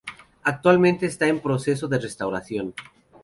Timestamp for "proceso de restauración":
1.41-2.73